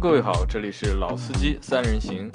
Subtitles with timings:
[0.00, 2.30] Hello，各位好，这里是老司机三人行。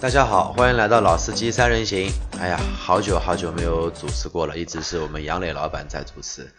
[0.00, 2.10] 大家好，欢迎来到老司机三人行。
[2.40, 6.50] 哎呀，好久好久没有主持过了，一直是我们杨磊老板在主持。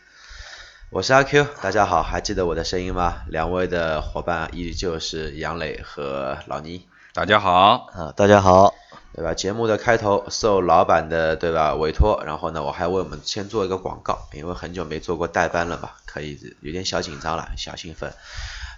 [0.90, 3.24] 我是阿 Q，大家好，还记得我的声音吗？
[3.28, 6.88] 两位的伙伴依旧是杨磊和老倪。
[7.14, 8.73] 大家好，啊，大家好，
[9.16, 9.34] 对吧？
[9.34, 18.12] 节目的开头受老板的对吧委托，然后呢，我还为我们先做一个广告，因为很久没做过代班了嘛，可以有点小紧张了，小兴奋。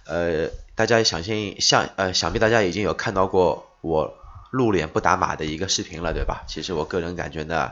[0.05, 4.13] 呃，大家相信像呃，想必大家已经有看到过我
[4.51, 6.43] 露脸不打码的一个视频了，对吧？
[6.47, 7.71] 其实我个人感觉呢，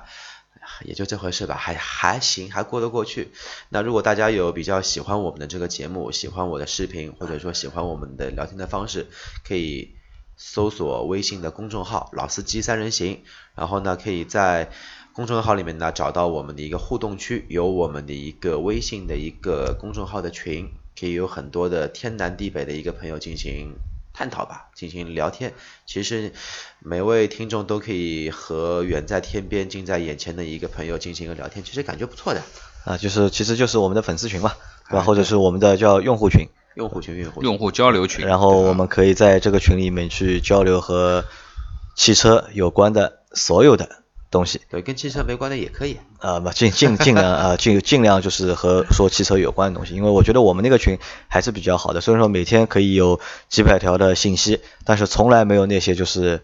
[0.86, 3.32] 也就这回事吧，还还行，还过得过去。
[3.70, 9.08] 那如果大家有比较喜欢我们的这个节目，喜欢我的视频，或者说喜欢我们的聊天的方式，
[9.48, 9.96] 可以
[10.36, 13.22] 搜索微信的公众号“老司机三人行”，
[13.56, 14.70] 然后呢，可以在
[15.14, 23.76] 公众号里面呢找到我们的一个互动区，有我们的一个微信的一个公众号的群，可以有很多的天南地北的一个朋友进行
[24.12, 25.54] 探讨吧，进行聊天。
[25.86, 26.34] 其实
[26.80, 32.42] 每位听众都可以和远在天边、近在眼前的一个朋友进行一个聊天，其实感觉不错的。
[32.84, 34.52] 啊，就是其实就是我们的粉丝群嘛，
[34.90, 35.00] 对吧？
[35.00, 38.26] 哎或者是我们的叫用户群，用户群，用户，用户交流群。
[38.26, 41.26] 然后我们可以在这个群里面去交流和
[41.96, 43.90] 汽车有关的所有的
[44.32, 45.98] 东西，对，跟汽车没关的也可以。
[46.20, 56.42] 啊，不尽尽尽量啊 尽尽量就是和说汽车有关的东西，因为我觉得我们那个群还是比较好的，虽然说每天可以有几百条的信息，但是从来没有那些就是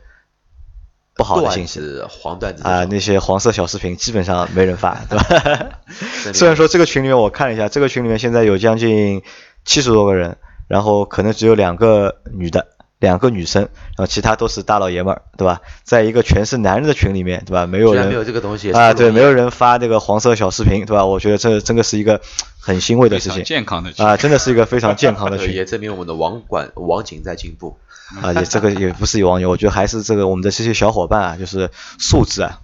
[1.16, 1.82] 不好的信息。
[2.08, 5.80] 黄段子啊，这种那些黄色小视频基本上没人发，对吧？
[6.34, 9.24] 虽然说这个群里面我看了一下，这个群里面现在有将近
[9.66, 12.68] 七十多个人，然后可能只有两个女的，
[13.00, 15.62] 两个女生，然后其他都是大老爷们儿，对吧？
[15.84, 17.66] 在一个全是男人的群里面，对吧？
[17.66, 21.06] 没有人没有这个东西啊，对，没有人发这个黄色小视频，对吧？
[21.06, 22.22] 我觉得这真的是一个
[22.60, 27.78] 很欣慰的事情健康的群啊，真的是一个非常健康的 对群也证明我们的网管网警在进步。
[28.24, 31.70] 啊，也这个也不是有网友，我觉得还是这个我们的这些小伙伴啊，就是
[32.00, 32.60] 素质啊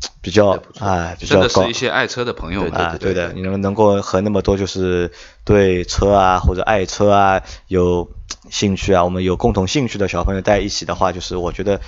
[0.22, 2.72] 比较啊比较高真的是一些爱车的朋友们。
[2.72, 5.10] 啊，对对的，你能能够和那么多就是
[5.44, 8.10] 对车啊或者爱车啊有
[8.50, 11.80] 兴趣啊，我们有共同兴趣的小朋友在一起的话，就是我觉得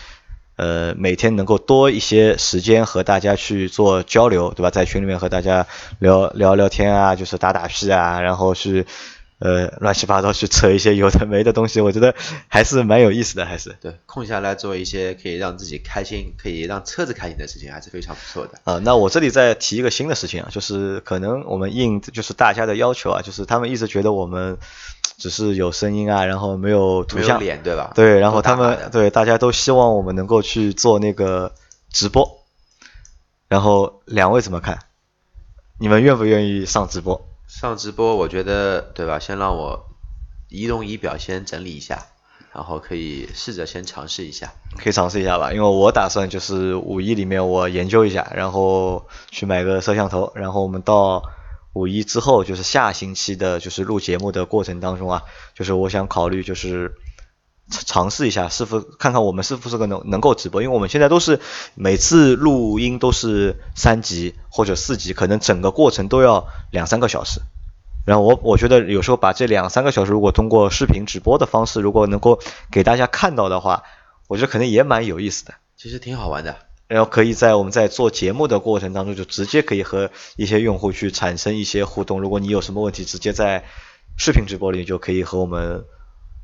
[0.56, 4.70] 呃每天能够多一些时间和大家去做交流，对吧？
[4.70, 5.66] 在群里面和大家
[5.98, 8.86] 聊聊聊天啊，就是打打屁啊，然后去
[9.42, 12.14] 呃乱七八糟去扯一些有的没的东西，我觉得
[12.46, 13.76] 还是蛮有意思的，还是。
[13.80, 18.60] 对，空下来做一些可以让自己开心、可以让车子开心的事情，还是非常不错的。
[18.62, 24.56] 啊，那我这里再提一个新的事情啊，就是可能我们应就是大家的要求啊，就是他们一直觉得我们
[25.18, 27.90] 只是有声音啊，然后没有图像，脸对吧？
[27.96, 31.52] 对，然后他们对大家都希望我们能够去做那个
[31.90, 32.44] 直播，
[33.48, 34.78] 然后两位怎么看？
[35.80, 37.26] 你们愿不愿意上直播？
[37.60, 39.18] 上直播，我觉得对吧？
[39.18, 39.86] 先让我
[40.48, 42.06] 移动仪表先整理一下，
[42.52, 44.52] 然后可以试着先尝试一下。
[44.78, 51.22] 可以尝试一下吧，因为我打算就是五一里面我研究一下，然后去买个摄像头，然后我们到
[51.74, 55.22] 五一之后，就是下星期的，就是录节目的过程当中啊，
[55.54, 56.94] 就是我想考虑就是
[57.70, 61.40] 尝尝试一下，是否看看我们是不是个能能够直播，因为我们现在都是
[61.74, 67.40] 每次录音都是三集或者四集，可能整个过程都要两三个小时。
[68.04, 72.40] 然后我我觉得有时候把这两三个小时，如果通过视频直播的方式，如果能够
[72.70, 73.84] 给大家看到的话，
[74.26, 75.54] 我觉得可能也蛮有意思的。
[75.76, 76.56] 其实挺好玩的。
[76.88, 82.20] 然后可以在我们在做节目的过程当中，就直接可以和一些用户去产生一些互动。
[82.20, 83.64] 如果你有什么问题，直接在
[84.18, 85.84] 视频直播里就可以和我们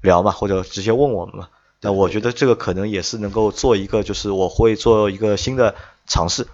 [0.00, 1.48] 聊嘛，或者直接问我们嘛。
[1.80, 5.74] 那我觉得这个可能也是能够做一个，就是我会做一个新的
[6.06, 6.46] 尝试，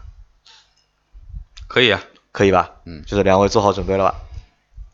[1.67, 2.73] 可以啊，可以吧？
[2.85, 4.15] 嗯就是两位做好准备了吧？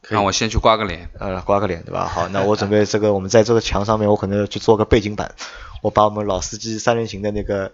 [0.09, 1.11] 让我先去刮个脸。
[1.19, 2.07] 呃，刮个脸对吧？
[2.07, 5.35] 好，那我准备这个，我们在这个墙上面，我可能去做个背景板，
[5.83, 7.73] 我把我们老司机三人行的那个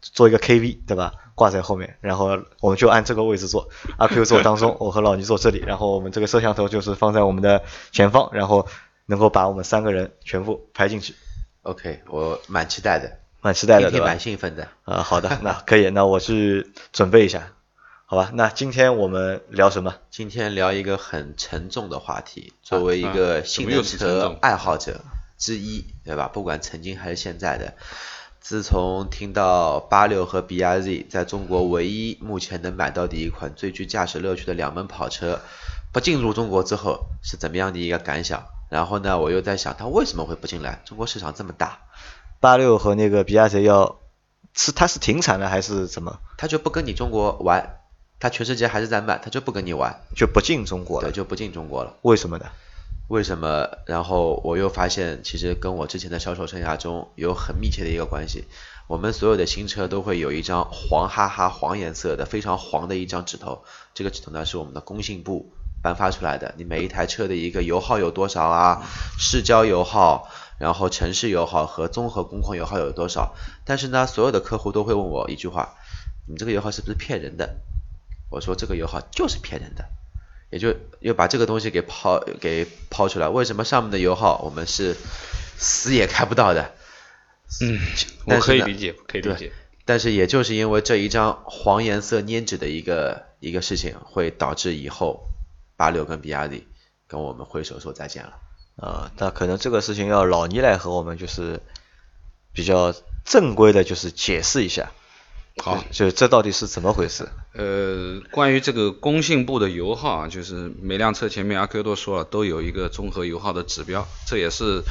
[0.00, 1.12] 做一个 KV 对吧？
[1.34, 8.68] 挂在后面，然后我们就按这个位置坐，阿 Q 坐当中， 我和老倪坐这里，然后我们这个摄像头就是放在我们的前方，然后
[9.06, 11.14] 能够把我们三个人全部拍进去
[11.62, 14.20] ，OK，我蛮期待的，蛮期待的对吧今天蛮？
[14.20, 14.68] 兴奋的。
[14.84, 17.52] 啊、好的，那可以，那我去准备一下，
[18.06, 18.30] 好吧？
[18.34, 19.94] 那今天我们聊什么？
[20.10, 25.00] 今天聊一个很沉重的话题，作为一啊个新能车爱好者
[25.36, 26.28] 之一，对吧？
[26.28, 27.74] 不管曾经还是现在的，
[28.40, 35.40] 自从听到八六和 BRZ 在中国唯一目前能买到的一款最具驾驶乐趣的两门跑车
[35.92, 38.46] 不进入中国之后，是怎么样的一个感想？
[38.68, 40.82] 然后呢，我又在想，它为什么会不进来？
[40.84, 41.80] 中国市场这么大，
[42.40, 44.00] 八六和那个比亚迪要
[44.54, 46.18] 是它是停产了还是怎么？
[46.36, 47.80] 它就不跟你中国玩，
[48.18, 51.94] 它全世界还是在卖，它就不跟你玩，就不进中国了，对，就不进中国了。
[52.02, 52.46] 为什么呢？
[53.08, 53.68] 为什么？
[53.86, 58.46] 然后我又发现，其实跟我之前的销售生涯中有很密切的一个关系。
[58.86, 65.52] 我们所有的新车都会有一张黄哈哈黄颜色的非常黄的一张纸头，这个纸头呢是我们的工信部
[65.84, 68.82] 颁发出来的，你每一台车的一个油耗有多少啊？
[69.18, 73.34] 市郊油耗，然后城市油耗和综合工况油耗有多少？
[73.66, 75.74] 但是呢，所有的客户都会问我一句话：
[76.26, 77.56] 你这个油耗是不是骗人的？
[78.30, 79.84] 我说这个油耗就是骗人的。
[80.50, 84.96] 也就又把这个东西给抛给抛出来，为什么上面的油耗我们是
[85.58, 86.72] 死也开不到的？
[87.60, 87.78] 嗯，
[88.24, 89.52] 我可以理解，可以理解。
[89.84, 95.28] 但是也就是因为这一张黄颜色粘纸的一个一个事情，会导致以后
[95.76, 96.66] 八六跟比亚迪
[97.06, 98.32] 跟我们挥手说再见了。
[98.76, 101.60] 啊，那可能这个事情要老倪来和我们就是
[102.52, 102.94] 比较
[103.24, 104.90] 正规的，就是解释一下。
[105.58, 107.28] 好，就这到底是怎么回事？
[107.52, 114.82] 呃，关于这个工信部的油耗啊，就是每辆车前面阿 Q 都说了，都有一个综合油耗的指标，这也是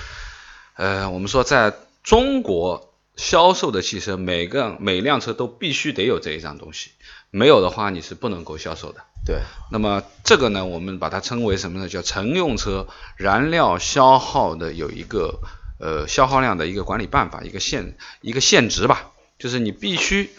[0.78, 6.92] 呃我们说在中国销售的汽车，每个每辆车都必须得有这一张东西，
[7.30, 9.02] 没有的话你是不能够销售的。
[9.26, 9.42] 对。
[9.72, 11.90] 那么这个呢，我们把它称为什么呢？
[11.90, 12.88] 叫乘用车
[13.18, 15.40] 燃料消耗的有一个
[15.80, 20.30] 呃消耗量的一个管理办法，一个限一个限值吧，就是你必须。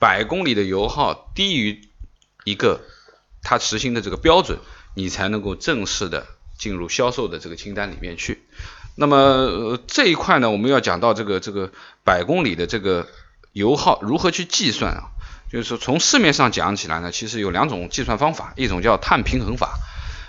[0.00, 1.88] 百公里的油耗低于
[2.44, 2.82] 一个
[3.42, 4.60] 它实行的这个标准，
[4.94, 6.24] 你才能够正式的
[6.56, 8.40] 进入销售的这个清单里面去。
[8.94, 11.72] 那么这一块呢，我们要讲到这个这个
[12.04, 13.08] 百公里的这个
[13.52, 15.10] 油耗如何去计算啊？
[15.50, 19.78] 就是从市面上讲起来呢，其实有两种计算方法，一种叫碳平衡法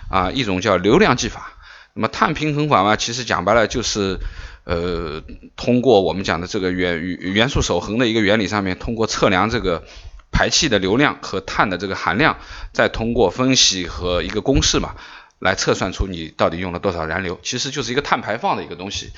[0.10, 1.54] 啊，一种叫流量计法。
[1.94, 4.20] 那么碳平衡法嘛，其实讲白了就是。
[4.66, 5.24] 呃，
[5.56, 9.84] 通过我们讲的这个元元素守恒的一个原理上面，通过测量这个
[10.32, 12.38] 排气的流量和碳的这个含量，
[12.72, 14.94] 再通过分析和一个公式嘛，
[15.40, 19.10] 来测算出你到底用了多少燃油，其实就是一个碳排放的一个东西。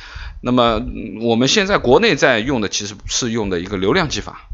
[0.42, 0.82] 那么
[1.20, 4.48] 我们现在国内在用的其实是用的一个流量计法，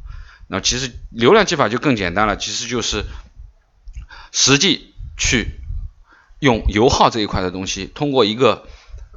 [0.47, 3.05] 那其实流量计法就更简单了，其实就是
[4.31, 5.59] 实际去
[6.39, 8.67] 用油耗这一块的东西，通过一个。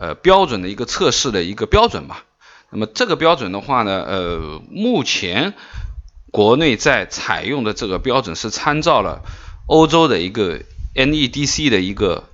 [0.02, 2.24] 呃，标准的一个测试的一个标准吧。
[2.70, 5.52] 那么这个标准的话呢，呃，目前
[6.30, 9.20] 国内在采用的这个标准是参照了
[9.66, 10.62] 欧洲的一个
[10.94, 12.30] NEDC 的一个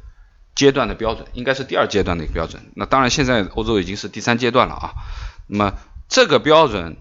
[0.54, 2.70] 阶段的标准，应该是第二阶段的一个标准。
[2.76, 4.92] 那当然，现在欧洲已经是第三阶段了啊。
[5.49, 5.75] 那么
[6.08, 6.96] 这个标准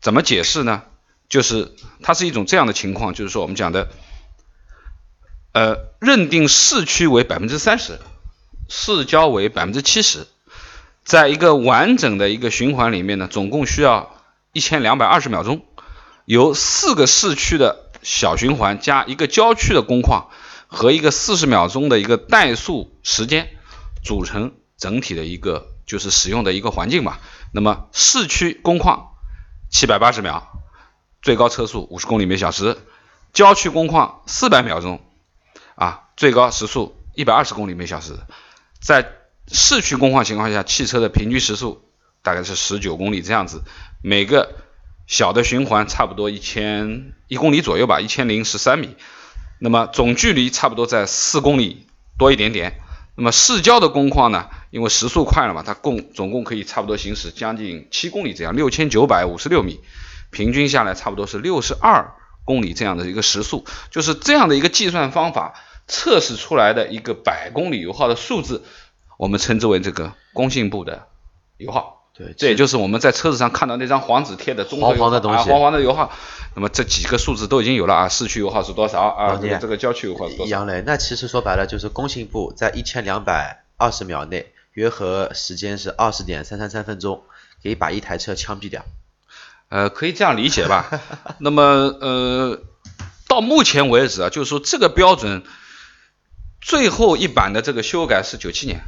[0.00, 0.84] 怎么解释呢？
[1.28, 3.88] 就是它是一种这样的情况，就是说我们讲的，
[5.52, 7.98] 呃，认定市区为百分之三十。
[8.68, 10.26] 市郊为百分之七十，
[11.04, 14.16] 在一个完整的一个循环里面呢，总共需要
[14.52, 15.64] 一千两百二十秒钟，
[16.24, 20.30] 由四个市区的小循环加一个郊区的工况
[20.66, 23.50] 和一个四十秒钟的一个怠速时间
[24.02, 27.20] 组成整体的一个就是使用的一个环境吧。
[27.52, 29.12] 那么市区工况
[29.70, 30.60] 七百八十秒，
[31.26, 32.76] 最高车速五十公里每小时；
[33.32, 35.00] 郊区工况四百秒钟，
[35.74, 38.16] 啊，最高时速一百二十公里每小时。
[38.80, 39.10] 在
[39.50, 41.82] 市区工况情况下，汽车的平均时速
[42.22, 43.64] 大概是十九公里这样子，
[44.04, 44.54] 每个
[45.08, 48.94] 小的循环差不多一千一公里左右吧，一千零十三米，
[49.58, 52.78] 那么总距离差不多在四公里多一点点。
[53.16, 59.80] 那么市郊的工况呢，因为时速快了嘛，它共总共可以差不多行驶将近七公里这样，六千九百五十六米，
[60.36, 62.12] 平均下来差不多是六十二
[62.44, 65.54] 公里这样的一个时速，就是这样的一个计算方法。
[65.88, 68.64] 测试出来的一个百公里油耗的数字，
[69.18, 71.06] 我们称之为这个工信部的
[71.58, 72.08] 油耗。
[72.12, 76.10] 对，这也就是我们在车子上看到那张黄纸贴的综合黄黄的东西，黄黄的油耗。
[76.56, 79.38] 那么这几个数字都已经有了啊，市区油耗是多少啊？
[79.60, 80.50] 这个郊区油耗是多少？
[80.50, 87.22] 杨磊，那其实说白了就是工信部在一千两百二十秒内，约合时间是二十点三三三分钟，
[87.62, 88.84] 可以把一台车枪毙掉。
[89.68, 91.00] 呃，可以这样理解吧？
[91.38, 91.62] 那么
[92.00, 92.60] 呃，
[93.28, 95.42] 到目前为止啊，就是说这个标准。
[96.58, 98.80] 最后一版的这个修改是九七年，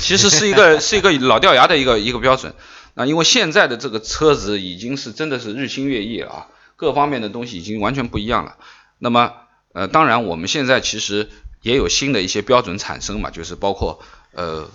[0.00, 2.54] 其实是一个是一个老掉牙的一个一个标准。
[2.94, 8.56] 那因为现在的这个车子已经是真的是日新月异了啊，各方面的东西已经完全不一样了。
[8.98, 9.34] 那么
[9.74, 11.28] 呃，当然我们现在其实
[11.60, 14.00] 也有新的一些标准产生嘛，就是包括
[14.30, 14.70] 呃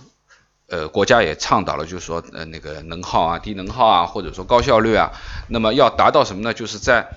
[0.69, 5.11] 呃国家也倡导了，就是说呃那个能耗啊、低能耗啊，或者说高效率啊，
[5.47, 6.53] 那么要达到什么呢？
[6.53, 7.07] 就是在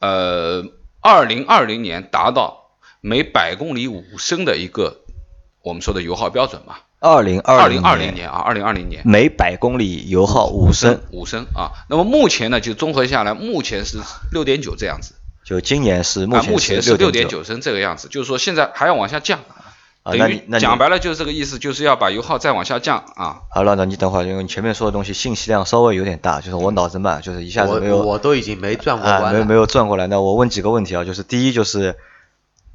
[0.00, 0.64] 呃
[1.00, 2.62] 二零二零年达到。
[3.06, 5.02] 每百公里五升的一个
[5.60, 11.84] 我们说的油耗标准嘛，二零二零二零年啊，二零二零年每百公里油耗五升五升啊。
[11.90, 13.98] 那么目前呢，就综合下来，目前是
[14.32, 15.16] 六点九这样子。
[15.44, 19.40] 就今年是目啊，前是六点点九升这个样子，就是说现在还要往下降，
[20.04, 23.40] 啊，等于那你那你讲白了就是这个意思，就是要把油耗再往下降啊。
[23.50, 29.32] 好了，那你等会儿，因为你前面说的东西信息量稍微有点大，就是我脑子慢，就是一下子没有我都已经没转过啊，弯了。
[29.32, 30.06] 没有没有转过来。
[30.06, 31.96] 那我问几个问题啊，就是第一就是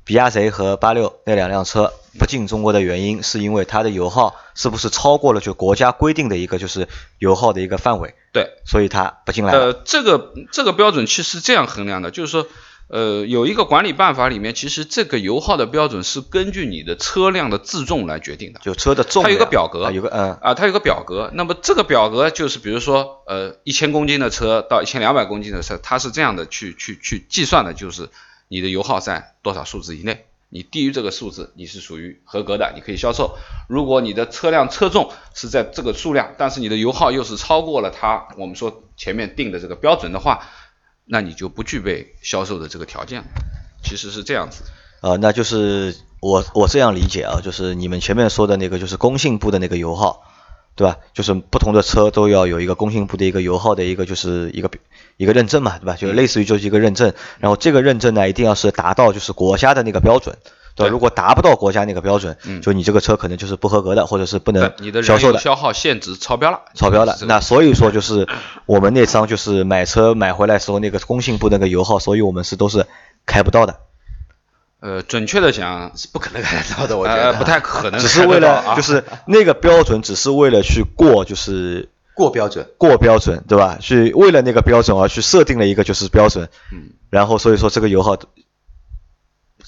[0.04, 6.88] 比亚迪和八六那两辆车不进中国的原因，是因为它的油耗是不是超过了就国家规定的一个就是
[7.20, 9.60] 油耗的一个范围，对，所以它不进来了。
[9.60, 12.48] 呃，这个这个标准其实是这样衡量的，就是说，
[12.90, 18.60] 呃，有一个管理办法里面，其实这个油耗的标准是根据你的车辆的自重来决定的。
[18.64, 28.10] 就车的重量，它有个表格啊有个嗯啊，它有个表格，那么这个表格就是比如说，呃，一千公斤的车到一千两百公斤的车，它是这样的去去去计算的，就是
[28.48, 33.38] 你的油耗在多少数字以内，你低于这个数字，你是属于合格的，你可以销售。
[33.68, 40.48] 如果你的车辆车重是在这个数量，但是你的油耗又是超过了它我们说前面定的这个标准的话，
[41.12, 43.26] 那你就不具备销售的这个条件了。
[43.84, 44.64] 其实是这样子。
[45.02, 50.22] 呃，那就是我我这样理解啊，就是你们前面说的那个就是工信部的那个油耗，
[50.76, 50.98] 对吧？
[51.14, 54.70] 就是不同的车都要有一个工信部的一个油耗的一个就是一个
[55.18, 55.96] 一个认证嘛，对吧？
[55.96, 60.38] 就类似于就是一个认证，然后这个认证呢一定要是达到就是国家的那个标准。
[60.80, 65.40] 对吧，对如果达不到国家那个标准，嗯就你这个车可能就是不合格的，或者是不能对你的销售的。
[65.40, 68.28] 消耗限值超标了，超标了那所以说就是
[68.66, 72.86] 我们那张就是买车买回来时候那个工信部那个油耗，所以我们是都是
[73.26, 73.80] 开不到的，
[74.80, 77.40] 呃，准确的讲，是不可能开得到的，我觉呃，得。
[77.40, 82.66] 不太可能只是为了就是那个标准，只是为了去过就是过标准。
[82.78, 83.78] 过标准，对吧？
[83.82, 88.18] 去为了那个标准而去设定了一个就是标准，嗯，然后所以说这个油耗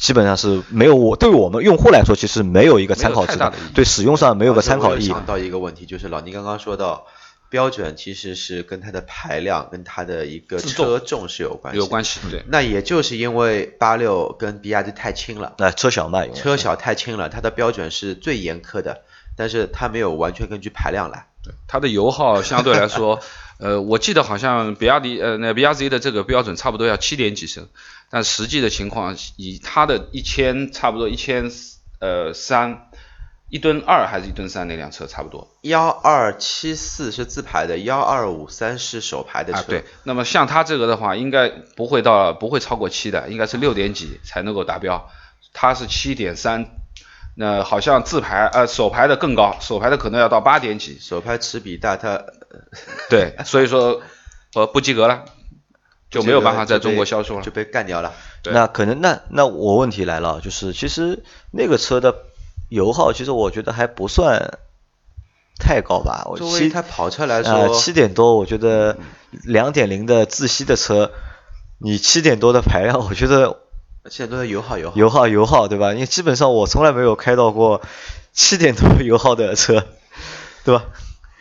[0.01, 3.37] 基本上是没有我对我们用户来说其实没有一个参考值
[3.75, 5.07] 对使用上没有个参考意义。
[5.07, 7.05] 想到一个问题，就是老倪刚刚说到，
[7.49, 11.77] 标准其实是跟它的排量、跟它的一个车重是有关系。
[11.77, 19.01] 有关系，对，那也就是因为八六跟比亚迪太轻了，那车小嘛，车小太轻了，它的标准是最严苛的，
[19.37, 21.27] 但是它没有完全根据排量来。
[21.43, 23.19] 对它的油耗相对来说，
[23.59, 27.67] 呃，我记得好像比亚迪呃那比亚迪的这个标准差不多要七点几升，
[28.11, 31.49] 但实际的情况以它的一千差不多一千
[31.99, 32.89] 呃三
[33.49, 39.59] 一吨二还是一吨三那辆车差不多幺二七四是自排的，幺二五三是手排的车。
[39.59, 45.09] 啊，对，那么像它这个的话，应该不会到不会超过七的，应该是六点几才能够达标，
[45.53, 46.77] 它是七点三。
[47.33, 52.25] 那好像自排呃手排的更高，手排的可能要到八点几，手排齿比大，它
[53.09, 54.01] 对，所以说
[54.53, 55.23] 呃不及格了，
[56.11, 57.49] 就没有办法在中国销售了就。
[57.49, 58.13] 被干掉了。
[58.45, 62.13] 那可能那那我问题来了，就是其实那个车的
[62.69, 64.59] 油耗，其实我觉得还不算
[65.57, 66.27] 太高吧。
[66.37, 68.97] 作为一台跑车来呃说，七点多，我觉得
[69.43, 71.11] 两点零的自吸的车，
[71.77, 73.59] 你七点多的排量，我觉得
[74.09, 74.97] 现在都在油耗油耗。
[74.97, 75.93] 油耗油耗对吧？
[75.93, 77.81] 因为基本上我从来没有开到过
[78.33, 79.85] 七点多油耗的车，
[80.65, 80.85] 对吧？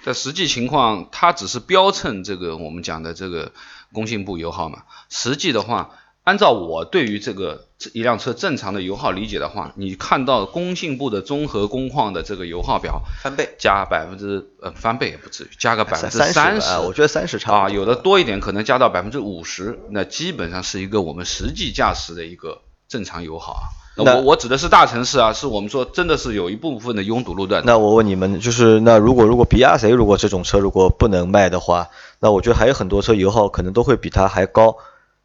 [0.05, 3.53] 但实际情况，它只是标称这个我们讲的这个
[3.93, 4.83] 工信部油耗嘛。
[5.09, 5.91] 实际的话，
[6.25, 13.55] 按照我对于这个一辆车正常的油耗理解的话，你看到工信部的综合工况的这个油耗表，翻倍。
[13.59, 17.55] 加百分之呃翻倍也不至于，加个百分之三三十，我觉得三十差。
[17.55, 23.67] 啊，有的多一点，可能加到百分之五十，那基本上是一个我们实际驾驶的一个正常油耗啊。
[23.97, 27.63] 我我指的是大城市啊，是我们说真的是有一部分的拥堵路段。
[27.67, 31.89] 那我问你们，就是那如果如果比亚迪如果这种车如果不能卖的话，
[32.21, 34.77] 那我觉得还有很多车油耗可能都会比它还高，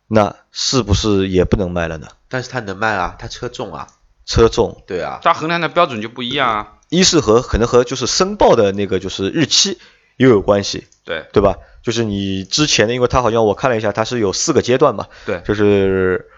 [0.07, 2.07] 那是不是也不能卖了呢？
[2.29, 3.87] 但是它能卖啊，它车重啊，
[4.25, 6.71] 车重，对啊，它衡量的标准就不一样啊。
[6.89, 9.79] 一是和可能和就是申报的那个就是日期
[10.17, 11.57] 又有关系，对对吧？
[11.83, 16.29] 就是你之前的，因为它好像我看了一下，它是有四个阶段嘛，对，就是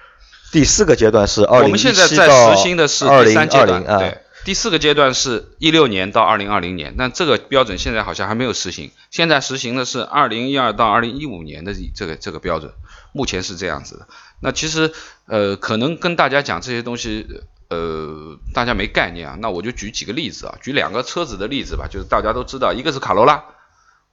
[0.52, 12.72] 第四个阶段是二零我们现在在实行的是二零二零啊，对，第四个阶段是一六年到二零二零年，但这个标准现在好像还没有实行，现在实行的是二零一二到二零一五年的这个这个标准，
[13.12, 14.08] 目前是这样子的。
[14.40, 14.94] 那其实
[15.26, 17.28] 呃，可能跟大家讲这些东西。
[17.70, 23.44] 呃，大家没概念啊，那我就举几个例子啊，举两个车子的例子吧，就是大家都知道，一个是卡罗拉，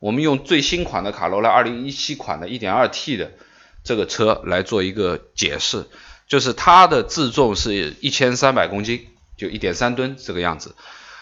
[0.01, 3.31] 我们用最新款的卡罗拉2017款的 1.2T 的
[3.85, 5.87] 这个车来做一个解释，
[6.27, 9.07] 就是它的自重是一千三百公斤，
[9.45, 10.75] 就一点三吨这个样子。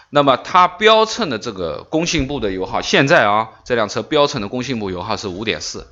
[0.09, 5.87] 那么它标称的这个工信部的油耗，现在啊这辆车标称的工信部油耗是五点四，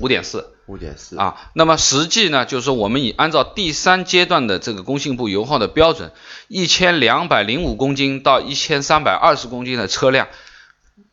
[0.00, 1.50] 五点四五点四啊。
[1.54, 6.12] 那么实际呢，就是说我们以按照第三阶段的这个工信部油耗的标准，
[6.48, 10.28] 一千两百零五公斤到一千三百二十公斤的车辆，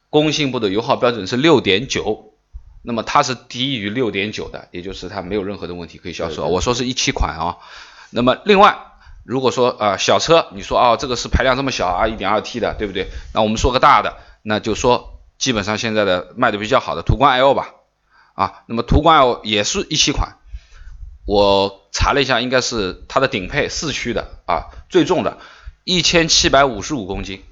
[0.10, 2.34] 工信部的油耗标准是六点九。
[2.82, 6.38] 那么它是低于六点九的，也就是它没有任何的问题可以销售。
[6.38, 7.58] 对对我说是一七款啊。
[8.10, 8.89] 那么另外，
[9.30, 13.12] 如果说啊、小车，你说啊这个是排量这么小啊，一点二 T 的，对不对？
[13.32, 17.76] 那我们说个大的，那就说基本上现在的卖的比较好的途观 L 吧，
[18.34, 20.38] 啊，那么途观 L 也是一七款，
[21.28, 25.38] 我查了一下，应该是它的顶配四驱的啊，最重的，
[25.84, 27.44] 一千七百五十五公斤，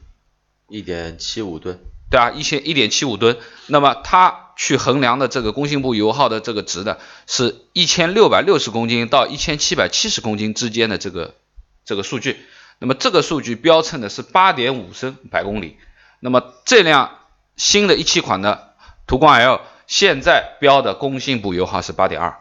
[0.68, 1.80] 一点七五吨，
[2.10, 3.38] 对啊，一千一点七五吨。
[3.68, 11.36] 那么它去衡量的这个工信部油耗的这个值的，是一千六百六十公斤到一千七百七十公斤之间的这个
[11.88, 12.38] 这个数据。
[12.78, 15.78] 那么这个数据标称的是八点五升百公里。
[16.20, 17.18] 那么这辆
[17.56, 18.76] 新的一七款的
[19.08, 22.38] 途观 L 现在标的工信部油耗是八点二，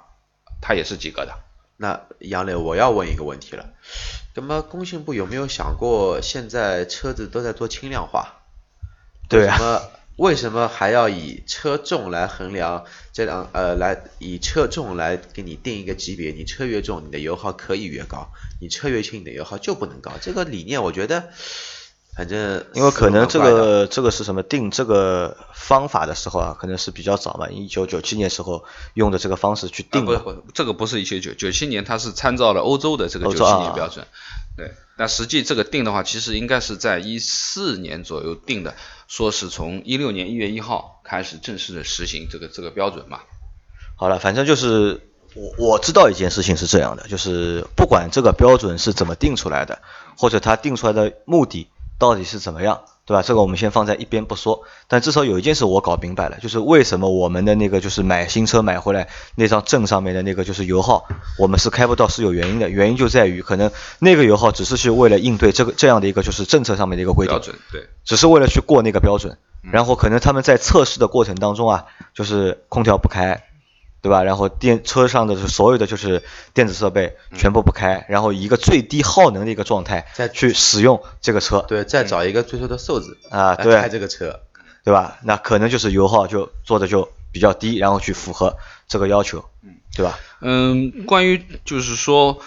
[0.60, 1.32] 它也是及格的。
[1.78, 3.66] 那杨磊，我要问一个问题了，
[4.34, 8.40] 那么工信部有没有想过，现在车子都在做轻量化，
[9.28, 9.58] 对啊
[10.16, 16.32] 为什么还要以车重来衡量这辆呃来以车重来给你定一个级别？
[16.32, 20.12] 你车越重，你的油耗可以越高；你车越轻，你的油耗就不能高。
[20.20, 21.28] 这个理念我觉得，
[22.16, 30.16] 反正因为可能这个这个是什么定这个方法的时候啊，可能是比较早嘛，一九九七年时候用的这个方式去定的。
[30.16, 34.06] 啊不不，这个不是一九九九七年，它是参照了欧洲的这个九七年标准。
[34.56, 38.75] 对，那实际这个定的话，其实应该是在一四年左右定的，
[39.06, 43.20] 说是从一六年一月一号开始正式的实行这个这个标准嘛。
[43.94, 45.02] 好了，反正就是
[45.35, 49.82] 我我知道一件事情是这样的，就是不管这个标准是怎么定出来的，
[50.16, 53.22] 或者它定出来的目的到底是怎么样，对吧？
[53.22, 54.64] 这个我们先放在一边不说。
[54.88, 61.06] 但至少有一件事我搞明白了，就是为什么我们的那个就是买新车买回来那张证上面的那个就是油耗，
[61.38, 73.44] 我们是开不到是有原因的，原因就在于可能那个油耗只是去为了应对这个这样的一个就是政策上面的一个规定标，准对，只是为了去过那个标准，嗯然后可能他们在测试的过程当中啊，就是空调不开，
[74.02, 74.22] 对吧？
[74.22, 76.22] 然后电车上的所有的就是
[76.54, 84.40] 电子设备嗯全部不开，然后以一个最低耗能的一个状态再去使用这个车，对，再找一个最初的瘦子啊对开这个车，
[84.85, 85.18] 对吧？
[85.24, 88.56] 那可能就是油耗就做的就比较低，然后去符合
[88.87, 89.44] 这个要求，
[89.96, 90.18] 对吧？
[90.40, 92.38] 嗯，关于就是说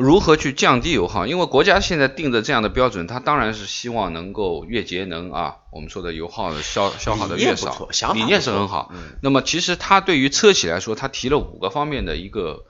[0.00, 8.90] 如何去降低油耗，因为国家现在定的这样的标准，它当然是希望能够越节能啊，我们说的油耗的消消耗的越少理念是很好。
[8.94, 9.16] 嗯。
[9.22, 12.64] 那么其实它对于车企来说，它提了五个方面的一个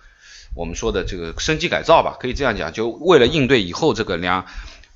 [0.55, 4.47] 我们说的这个升级改造吧，可以这样讲，就为了应对以后这个两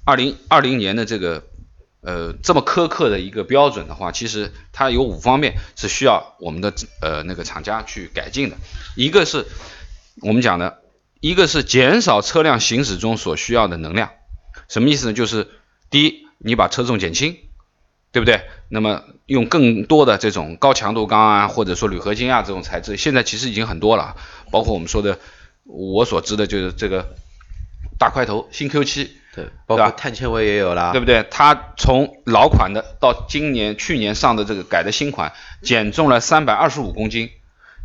[0.05, 1.44] 二零二零年的这个
[2.01, 8.57] 呃这么苛刻的一个标准的话，其实它有五方面是需要我们的呃那个厂家去改进的，
[8.97, 9.47] 一个是
[10.20, 10.81] 我们讲的，
[11.25, 14.11] 一个是减少车辆行驶中所需要的能量，
[14.69, 15.15] 什么意思呢？
[15.15, 15.49] 就是
[15.89, 17.39] 第一，你把车重减轻，
[18.13, 18.43] 对不对？
[18.69, 24.17] 那么用更多的这种高强度钢啊，或者说铝合金啊这种材质，现在其实已经很多了，
[24.51, 25.19] 包括我们说的
[25.65, 27.15] 我所知的就是这个
[27.99, 31.27] 大块头新 Q 7对，包括碳纤维也有啦，对不对？
[31.31, 35.33] 它从老款的到今年、去年上的这个改的新款，
[35.63, 37.31] 减重了三百二十五公斤，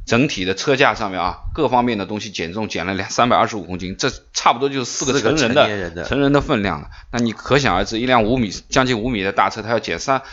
[0.09, 6.89] 整体的车架上面啊，各方面的东西减重减了两三百二十五公斤，这差不多就是四个成人的成人的分量了。
[7.11, 10.23] 那你可想而知，一辆五米将近五米的大车，它要减三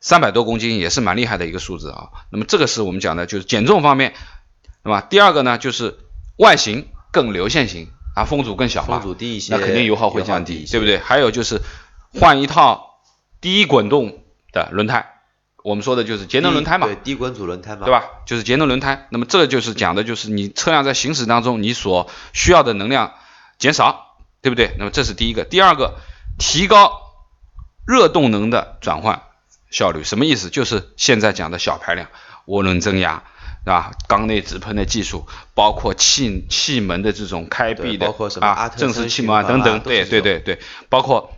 [0.00, 2.08] 三百多公斤，也是蛮厉害的一个数字啊。
[2.30, 4.14] 那么这个是我们讲的，就是减重方面，
[4.82, 5.98] 那么第二个呢，就是
[6.38, 10.96] 外形更流线型啊，风阻更小嘛，风阻低一些那肯定油耗会降低，对不对？
[10.96, 11.60] 还有就是
[12.18, 13.02] 换一套
[13.42, 14.20] 低滚动
[14.52, 15.11] 的轮胎，
[15.62, 17.92] 我们说的就是节能轮胎嘛，对，低滚阻轮胎嘛，对？
[17.92, 18.04] 吧？
[18.26, 19.06] 就是节能轮胎。
[19.10, 23.14] 那么这个就是讲的就是你车辆在行驶当中你所需要的能量
[23.58, 24.74] 减少，对不对？
[24.78, 25.44] 那么这是第一个。
[25.44, 25.94] 第二个，
[26.38, 27.00] 提高
[27.86, 29.22] 热动能的转换
[29.70, 30.50] 效率，什么意思？
[30.50, 32.08] 就是现在讲的小排量
[32.46, 33.22] 涡轮增压。
[33.64, 33.92] 是吧？
[34.08, 41.30] 缸内直喷的技术，包括气气门的这种开闭的，包括什么啊正式气门啊等等，对对对对，包括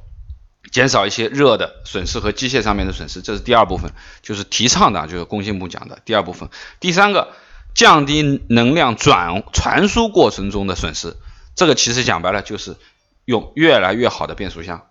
[0.75, 6.49] 减少一些热的损失和机械上面的损失，这是第二部分，就是提倡的，就是工信部讲的第二部分。
[6.81, 7.29] 第三个，
[7.77, 11.17] 降低能量转传输过程中的损失，
[11.55, 12.77] 这个其实讲白了就是
[13.25, 14.89] 用越来越好的变速箱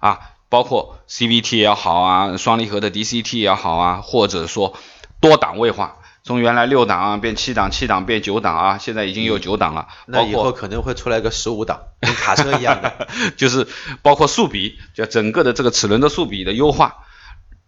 [0.00, 4.76] 啊，包括 CVT 也好啊，双离合的 DCT 也好啊，或者说
[5.20, 5.98] 多档位化。
[6.24, 9.88] 从原来六档啊变七档，七档变九档啊，现在已经有九档了。
[10.06, 13.08] 那以后可能会出来个十五档，跟卡车一样的。
[13.36, 13.68] 就是
[14.00, 17.04] 包括速比，就整个的这个齿轮的速比的优化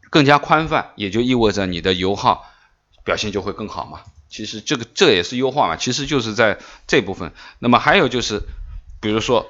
[0.09, 2.47] 更加宽泛，也就意味着你的油耗
[3.05, 4.01] 表现就会更好嘛。
[4.31, 7.33] 其实这个这也是优化嘛，其实就是在这部分。
[7.59, 8.41] 那么还有就是，
[9.03, 9.47] 比如说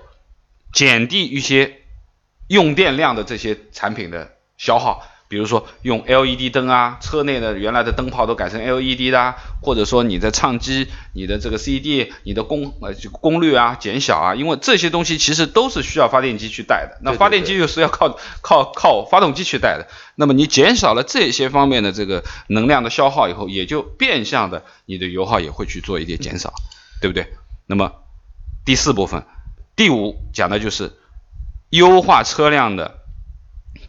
[0.72, 1.80] 减低一些
[2.48, 26.52] 用电量的这些产品的消耗，比如说用 LED 灯啊，车内的原来的灯泡都改成 LED 的，或者说你的唱机、你的这个 CD、你的功呃功率啊减小啊，因为这些东西其实都是需要发电机去带的，那发电机又是要靠靠靠发动机去带的，那么你减少了这些方面的这个能量的消耗以后，也就变相的你的油耗也会去做一点减少，
[27.00, 27.32] 对不对？
[27.66, 27.92] 那么
[28.64, 29.24] 第四部分，
[29.74, 30.92] 第五讲的就是
[31.70, 32.98] 优化车辆的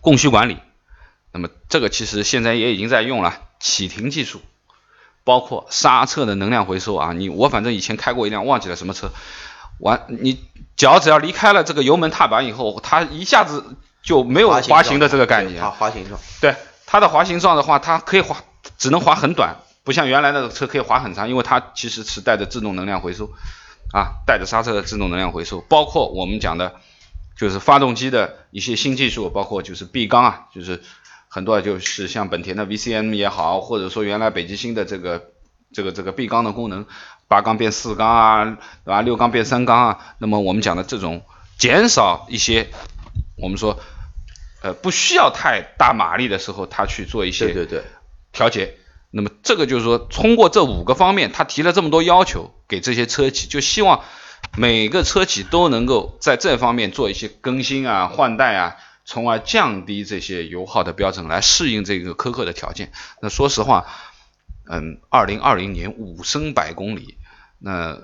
[0.02, 0.58] 供需管理。
[1.34, 4.42] 那么这个其实现在也已经在用了启停技术，
[5.24, 7.14] 包括刹车的能量回收啊。
[7.14, 9.12] 你我反正以前开过一辆，忘记了什么车，
[9.80, 10.40] 完你
[10.76, 15.62] 脚只要离开了这个油门踏板以后，它一下子就没有滑行的这个概念。
[15.62, 16.20] 滑滑行状。
[16.42, 18.38] 对，它的滑行状的话，它可以滑，
[18.78, 23.30] 只能滑很短，不像原来那个车可以滑很长，因为它其实是带着自动能量回收
[23.94, 26.76] 啊，带着刹车的自动能量回收，包括我们讲的，
[27.38, 30.82] 就是发动机的一些新技术，包括就是闭缸啊，就是。
[31.38, 35.30] 很多就是像本田的 VCM 也好，或者说原来北极星的这个
[35.72, 36.88] 这个这个闭缸的功能，
[37.28, 38.46] 八缸变四缸啊，
[38.84, 39.04] 对吧？
[39.04, 41.22] 六缸变三缸啊，那么我们讲的这种
[41.60, 42.70] 减少一些，
[43.40, 43.80] 我们说
[44.64, 47.84] 呃不需要太大马力的时候，它去做一些对对对
[48.32, 48.76] 调节。
[49.12, 54.02] 那么这个就是说通过这五个方面，他提了这么多要求给这些车企，就希望
[54.58, 58.78] 每个车企都能够在这方面做一些更新啊、换代啊。
[59.08, 62.92] 从而降低这些油耗的标准，来适应这个苛刻的条件。
[63.22, 63.88] 那说实话，
[64.70, 67.18] 嗯，二零二零年五升百公里，
[67.58, 67.98] 那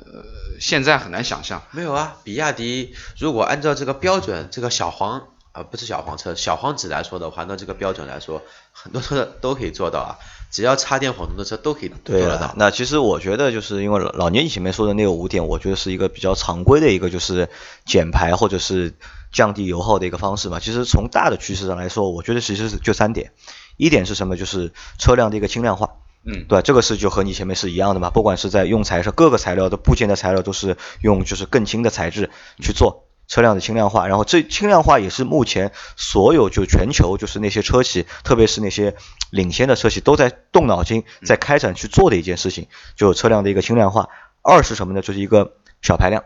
[0.61, 1.61] 现在很难想象。
[1.71, 8.41] 没有啊，比亚迪如果按照这个标准，这个小黄啊不是小黄车，小黄纸来说的话，那这个标准来说，
[8.73, 10.19] 很多车都可以做到啊。
[10.51, 12.53] 只要插电混动的车都可以做得到。
[12.57, 17.47] 那其实我觉得就是因为老年前面说的那个五点，我觉得是一个比较常规的一个就是
[17.85, 18.93] 减排或者是。
[19.33, 23.31] 降低油耗的一个方式嘛，其实从大的趋势上来说，我觉得其实是就三点，
[23.77, 24.37] 一点是什么？
[24.37, 32.29] 就是车辆的一个轻量化，嗯，对，这个是就和你前面是一样的嘛，不管是在用材上，各个材料的部件的材料都是用就是更轻的材质
[32.61, 38.95] 去做车辆的轻量化，然后这轻量化也是目前所有就全球就是那些车企，特别是那些
[39.31, 44.09] 领先的车企都在动脑筋在开展去做的一件事情，就车辆的一个轻量化。
[44.41, 45.01] 二是什么呢？
[45.01, 46.23] 就是一个小排量。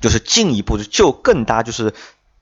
[0.00, 1.92] 就是进一步就更大就是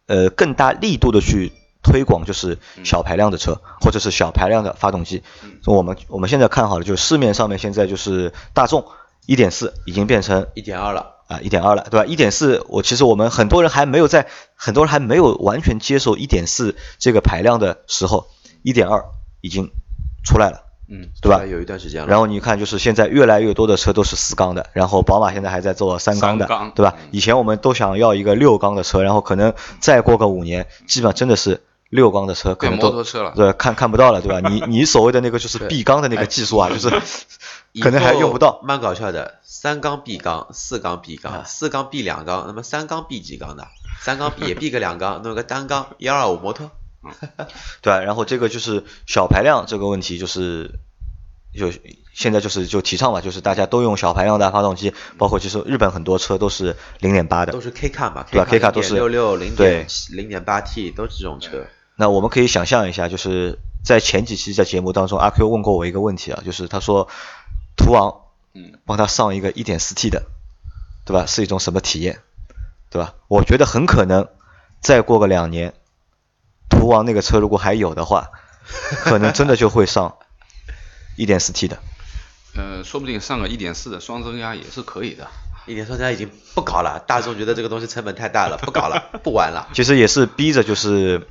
[0.06, 1.50] 呃更大力度的去
[1.82, 5.24] 推广就是小排量的车或者是小排量的发动机。
[5.66, 8.86] 我们我们现在看好了，就是市面上面现在就是大众
[9.26, 12.04] 一点四已经变成一点二了啊一点二了对吧？
[12.04, 18.26] 一点四我其实我们很多人还没有在很多人还没有完全接受一点四这个排量的时候，
[18.62, 19.04] 一点二
[19.40, 19.70] 已经
[20.24, 20.64] 出来了。
[20.90, 21.44] 嗯，对吧？
[21.44, 22.08] 有一段时间了。
[22.08, 26.96] 然后你看，就是现在越来越多的车都是四缸的，然后宝马现在还在做三缸的，对吧？
[27.10, 33.02] 以前我们都想要一个六缸的车，然后可能再过个五年，基本上真的是六缸的车可能都
[33.34, 34.40] 对看看不到了，对吧？
[34.48, 36.90] 你你所谓的那个就是闭缸的那个技术啊，就是
[37.80, 38.60] 可能还用不到。
[38.62, 43.66] 蛮搞笑的，三缸闭缸，四缸闭缸，四缸闭两缸，那么三缸闭几缸的？
[44.02, 46.70] 三缸也闭个两缸，弄个单缸 幺二五摩托。
[47.80, 50.78] 对，然后这个就是小排量这个问题，就是
[51.54, 51.72] 就
[52.12, 61.64] 现在就是就提倡嘛，就是大家都用小排量的发动机，包括其实日本很多车都是零点八的，都是 K 卡嘛，对吧？K 卡都是六六零点零点八 T 都是这种车。
[62.00, 67.08] 那我们可以想象一下，就是在前几期在节目当中，阿 Q 问过我一个问题啊，就是他说
[67.76, 68.20] 途昂，
[68.54, 70.26] 嗯，帮他上一个 1.4T 的，
[71.04, 71.26] 对吧？
[71.26, 72.20] 是一种什么体验，
[72.88, 73.14] 对吧？
[73.26, 74.28] 我觉得很可能
[74.80, 75.74] 再过个两年。
[76.70, 78.30] 途昂那个车如果还有的话，
[79.02, 80.18] 可能真的就会上
[81.16, 81.78] 1.4T 的。
[82.54, 85.26] 呃，说不定上个1.4的双增压也是可以的。
[85.66, 89.68] 1.4双增压已经不搞了，大众觉得这个东西成本太大了，不搞了，不玩了。
[89.74, 91.26] 其实也是逼着就是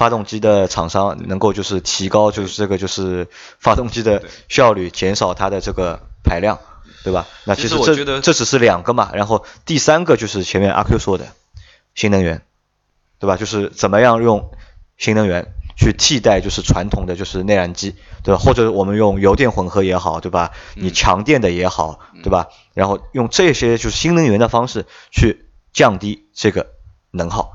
[0.00, 6.58] 发动机的厂商能够就是提高就是这个就是发动机的效率，减少它的这个排量，
[7.04, 7.26] 对吧？
[7.44, 11.26] 那其实这这只是两个嘛，然后第三个就是前面阿 Q 说的
[11.94, 12.40] 新能源，
[13.18, 13.36] 对吧？
[13.36, 14.50] 就是怎么样用。
[14.96, 18.38] 新能源去替代就是传统的就是内燃机，对吧？
[18.38, 20.52] 或者我们用油电混合也好，对吧？
[20.74, 22.48] 你强电的也好，对吧？
[22.74, 26.66] 然后用这些就是新能源的方式去降低这个
[27.10, 27.52] 能耗。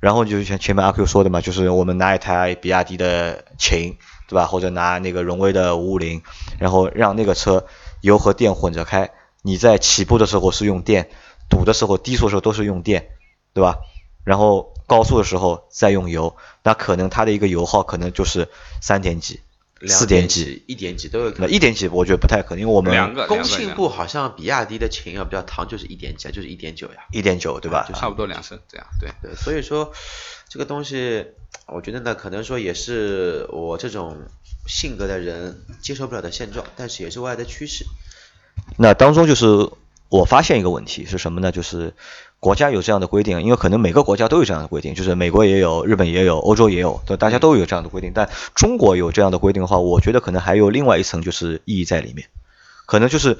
[0.00, 4.46] 然后就像前面阿 Q 说的嘛，就是我们拿一台比亚迪的秦，对吧？
[4.46, 6.22] 或者拿那个荣威的五五零，
[6.58, 7.66] 然后让那个车
[8.00, 9.10] 油和电混着开，
[9.42, 11.10] 你在起步的时候是用电，
[11.50, 13.10] 堵的时候低速的时候都是用电，
[13.52, 13.76] 对吧？
[14.24, 18.48] 然后高速的时候再用油，那可能它的一个油耗可能就是
[18.80, 19.40] 三点几、
[19.86, 21.30] 四点几、一点几都有。
[21.30, 27.06] 可能一点几我觉得不太可能，因为我们两个工信部好像比亚迪的秦要比较唐，就是一点几，就是一点九呀。
[27.12, 27.86] 一点九对吧？
[27.88, 28.86] 就差不多两升这样。
[29.00, 29.92] 对对，所以说
[30.48, 31.26] 这个东西
[31.66, 34.16] 我觉得呢，可能说也是我这种
[34.66, 37.84] 性格的人接受不了的现状，但是也是未来的趋势。
[38.76, 39.70] 那当中就是
[40.08, 41.52] 我发现一个问题是什么呢？
[41.52, 41.94] 就是
[42.40, 48.12] 国家有这样的规定，因为可能每个国家都有这样的规定，就是美国也有，日本也有，欧洲也有，对，大家都有这样的规定。
[48.14, 52.28] 但中国有这样的规定的话，我觉得可能还有另外一层就是意义在里面，
[52.86, 53.36] 可能就是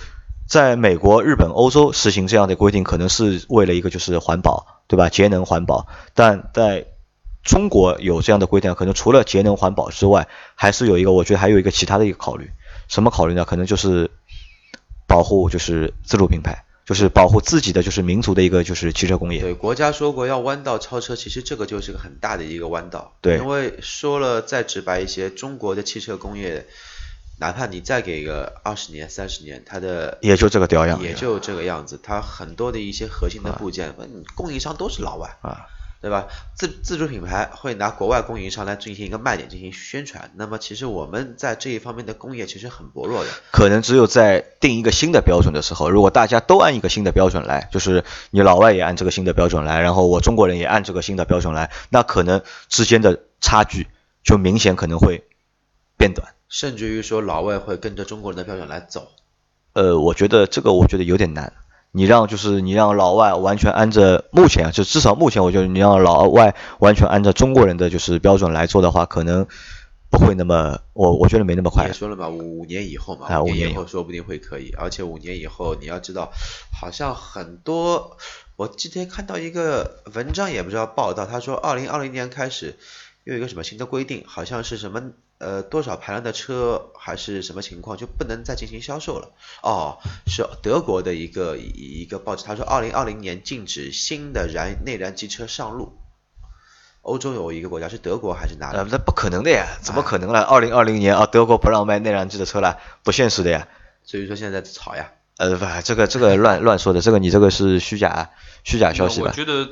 [0.46, 5.08] 在美国、日本、欧洲实行这样的规定，可能是为了一个就是环保，对吧？
[5.08, 5.86] 节能环保。
[6.12, 6.86] 但在
[7.42, 12.50] 中国有这样的规定，可能除了节能环保之外，还是有一个，我觉得还有一个其他的一个考虑。
[12.86, 13.46] 什么考虑呢？
[13.46, 14.10] 可能就是
[15.06, 19.40] 保护就是自主品牌，就是保护自己的就是民族的一个就是汽车工业。
[19.40, 23.14] 对，国家说过要弯道超车，其实这个就是个很大的一个弯道。
[23.20, 26.66] 对，因为说了再直白一些，中国的汽车工业，
[27.38, 31.96] 哪怕你再给个二十年、三十年，它的也就这个屌样，也就这个样子。
[32.02, 33.94] 它很多的一些核心的部件，
[34.34, 35.68] 供应商都是老外啊。
[36.00, 36.28] 对吧？
[36.54, 43.30] 自自主品牌会拿国外供应商来进行一个卖点进行宣传，那么其实我们在这一方面的工业其实很薄弱的。
[43.50, 53.86] 可能只有在定一个新的标准的时候，如果大家都按一个新的标准来，就是你老外也按这个新的标准来，然后我中国人也按这个新的标准来，那可能之间的差距
[54.24, 55.24] 就明显可能会
[55.98, 59.12] 变短，甚至于说老外会跟着中国人的标准来走。
[59.74, 61.52] 呃，我觉得这个我觉得有点难。
[61.92, 69.46] 你让就是你让老外完全按着目前啊，就至少目前我觉得你让老外完全按照中国人的就是标准来做的话，可能
[70.08, 71.86] 不会那么我我觉得没那么快。
[71.86, 76.30] 也说了嘛，五年以后嘛，五年以后说不定会可以，而且五年以后你要知道，
[76.72, 78.16] 好像很多，
[78.54, 82.76] 我今天看到一个文章也不知道报道，他说二零二零年开始
[83.24, 85.02] 又有一个什么新的规定，好像是什么。
[85.40, 89.30] 呃，多少排量的车还是什么情况就不能再进行销售了？
[89.62, 95.96] 哦，是德国的一个一个报纸，他说二零二零年禁止新的燃内燃机车上路。
[97.00, 98.88] 欧洲有一个国家是德国还是哪里？
[98.90, 100.42] 那不可能的呀，怎么可能了？
[100.42, 103.66] 二零二零年啊，德国不让卖内燃机的车了，不现实的呀。
[104.04, 105.10] 所以说现在在吵呀。
[105.38, 108.28] 呃，不，这个这个乱乱说的，这个你这个是虚假
[108.62, 109.28] 虚假消息吧？
[109.30, 109.70] 我觉得。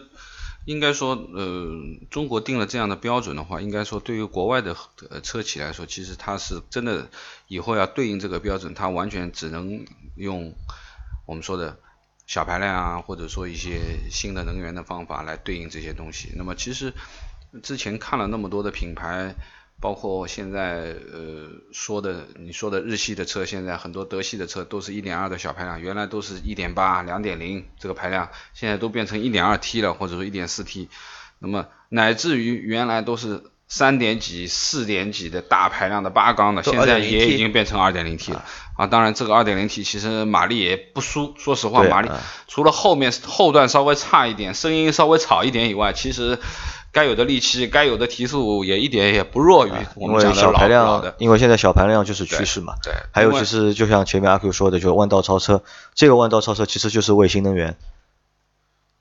[0.69, 1.73] 应该说，呃，
[2.11, 4.77] 中国定了这样的标准的话，应该说对于国外的
[5.09, 7.09] 呃车企来说，其实它是真的
[7.47, 10.55] 以后要对应这个标准，它完全只能用
[11.25, 11.81] 我们说的
[12.27, 16.35] 小排量啊，或者说一些新的能源的方法来对应这些东西。
[16.37, 16.93] 那么其实
[17.63, 19.35] 之前看了那么多的品牌。
[19.81, 30.89] 包括现在呃说的你说的日系的车，现在很多德系的车都是一点二的小排量，原来都是一点八、两点零这个排量，现在都变成一点二 T 了，或者说一点四 T。
[31.39, 38.45] 那么乃至于原来都是三点几、四点几的大排量的八缸的，现在也已经变成二点零 T 了
[38.77, 38.89] 啊。
[38.89, 42.11] 当然这个二点零 T 其实马力也不输，说实话马力
[42.49, 46.37] 除了后面后段稍微差一点，声音稍微吵一点以外，其实。
[46.91, 51.15] 该有的力气，该有的提速也一点也不弱于我们讲的老老的。
[51.19, 52.75] 因为现在小排量就是趋势嘛。
[52.83, 52.93] 对。
[53.13, 55.63] 还有就是，就像前面阿 Q 说的，就弯道超车。
[55.95, 57.77] 这个弯道超车其实就是为新能源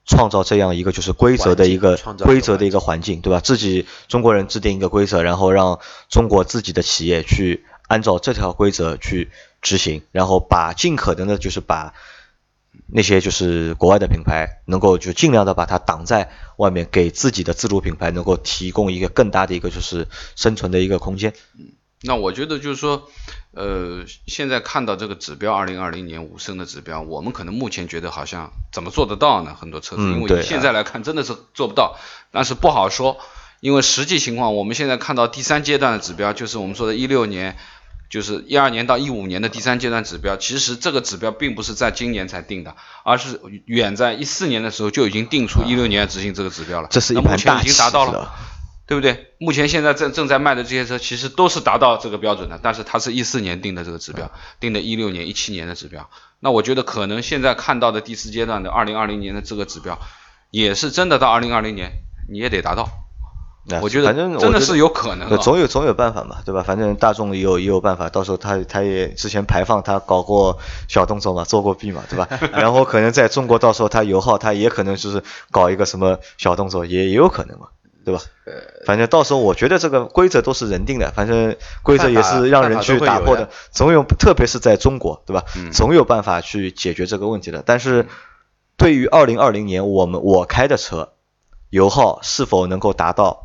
[0.06, 3.40] 创造这样一个就是规则的一个规则的一个环境，对吧？
[3.40, 11.94] 自己中国人制定一个规则，然后让中国自己的企业去按照这条规则去执行，然后把尽可能的就是把。
[12.90, 21.34] 那些就是国外的品牌，能够就尽量的把它挡在外面，给自己的自主品牌能够提供一个更大的一个就是生存的一个空间。
[21.60, 23.10] 嗯，那我觉得就是说，
[23.52, 29.54] 呃，现在看到这个指标，二零二零年五升的指标，我们可能目前觉得好像怎么做得到呢？
[29.54, 31.98] 很多车子，因为现在来看真的是做不到，
[32.32, 33.18] 但是不好说，
[33.60, 37.58] 因为实际情况，我们现在看到第三阶段的指标，就是我们说的一六年。
[38.10, 46.88] 就是一二年到一五年的第三阶段指标，其实这个指标并不是在今年才定的，而是远在一四年的时候就已经定出一六年执行这个指标了。
[46.90, 48.32] 这是一盘大棋了，
[48.88, 49.34] 对不对？
[49.40, 56.10] 目前现在正正在卖的这些车，其实都是达到这个标准的，但是它是一四年定的这个指标，定的一六年、一七年的指标。
[56.40, 60.00] 那我觉得可能现在看到的第四阶段的二零二零年的这个指标，
[60.52, 61.92] 也是真的到二零二零年
[62.30, 62.88] 你也得达到。
[63.82, 66.64] 我觉得反正真的是有可能，总有总有办法嘛，对吧？
[66.64, 72.28] 反正大众也有也有办法，到时候他他也之前排放他搞过小动作嘛，做过弊嘛，对吧？
[72.54, 77.68] 然后可能在中国到时候他油耗他也可能就是搞一个什么小动作，也也有可能嘛，
[78.06, 78.22] 对吧？
[78.86, 81.54] 反正到时候我觉得这个规则都是人定的，反正
[81.84, 85.44] 规则也是让人去打破的，总有特别是在中国，对吧？
[85.74, 87.64] 总有办法去解决这个问题的。
[87.66, 88.08] 但是
[88.78, 91.10] 对于二零二零年我们我开的车，
[91.70, 93.44] 油耗是否能够达到？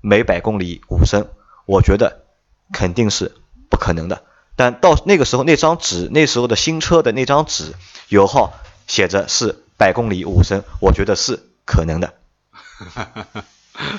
[0.00, 1.28] 每百公里五升，
[1.66, 2.24] 我觉得
[2.72, 3.32] 肯定是
[3.68, 4.22] 不可能的。
[4.56, 7.72] 但到那个时候，那张纸，那时候的新车的那张纸
[8.08, 8.52] 油耗
[8.86, 12.14] 写着是百公里五升，我觉得是可能的。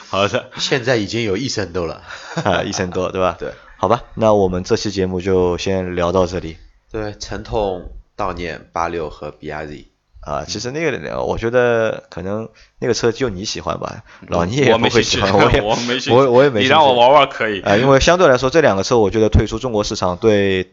[0.08, 2.04] 好的， 现在已经有一升多了。
[2.44, 3.36] 啊，一升多，对吧？
[3.40, 6.58] 对，好吧，那我们这期节目就先聊到这里。
[6.92, 9.91] 对，沉痛悼念八六和 BRZ。
[10.22, 12.48] 啊，其实那个，我觉得可能
[12.80, 15.76] 那个车就你喜欢吧，老倪也我没不会喜欢，我也 我
[16.16, 16.64] 我我也没兴趣。
[16.64, 17.62] 你让我玩玩可以。
[17.62, 20.72] 啊，因为相对来说这两个车，我觉得退出中国市场对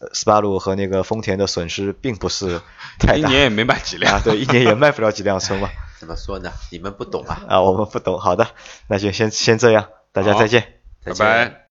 [0.00, 2.60] 呃斯巴鲁和那个丰田的损失并不是
[2.98, 5.68] 太大一年也没卖几辆啊，对，一年也卖不了几辆车嘛。
[6.00, 6.50] 怎么说呢？
[6.70, 7.42] 你们不懂啊。
[7.48, 8.18] 啊，我们不懂。
[8.18, 8.46] 好的，
[8.86, 10.74] 那就先先这样，大家再见。
[11.04, 11.64] 再见拜拜。